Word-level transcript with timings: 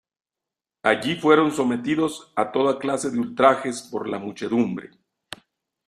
Allí 0.81 1.15
fueron 1.17 1.51
sometidos 1.51 2.33
a 2.35 2.51
toda 2.51 2.79
clase 2.79 3.11
de 3.11 3.19
ultrajes 3.19 3.83
por 3.83 4.09
la 4.09 4.17
muchedumbre. 4.17 4.89